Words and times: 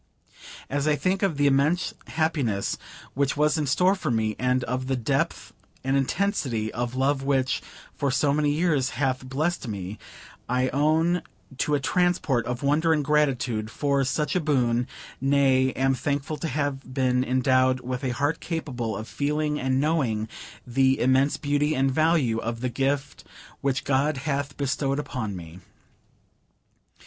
As 0.67 0.87
I 0.87 0.95
think 0.95 1.21
of 1.21 1.37
the 1.37 1.45
immense 1.45 1.93
happiness 2.07 2.75
which 3.13 3.37
was 3.37 3.59
in 3.59 3.67
store 3.67 3.93
for 3.93 4.09
me, 4.09 4.35
and 4.39 4.63
of 4.63 4.87
the 4.87 4.95
depth 4.95 5.53
and 5.83 5.95
intensity 5.95 6.73
of 6.73 6.93
that 6.93 6.97
love 6.97 7.21
which, 7.21 7.61
for 7.95 8.09
so 8.09 8.33
many 8.33 8.49
years, 8.49 8.89
hath 8.97 9.23
blessed 9.23 9.67
me, 9.67 9.99
I 10.49 10.69
own 10.69 11.21
to 11.59 11.75
a 11.75 11.79
transport 11.79 12.47
of 12.47 12.63
wonder 12.63 12.93
and 12.93 13.05
gratitude 13.05 13.69
for 13.69 14.03
such 14.03 14.35
a 14.35 14.39
boon 14.39 14.87
nay, 15.21 15.69
am 15.73 15.93
thankful 15.93 16.37
to 16.37 16.47
have 16.47 16.79
been 16.91 17.23
endowed 17.23 17.81
with 17.81 18.03
a 18.03 18.09
heart 18.09 18.39
capable 18.39 18.97
of 18.97 19.07
feeling 19.07 19.59
and 19.59 19.79
knowing 19.79 20.27
the 20.65 20.99
immense 20.99 21.37
beauty 21.37 21.75
and 21.75 21.91
value 21.91 22.39
of 22.39 22.61
the 22.61 22.69
gift 22.69 23.23
which 23.61 23.83
God 23.83 24.17
hath 24.25 24.57
bestowed 24.57 24.97
upon 24.97 25.35
me. 25.35 25.59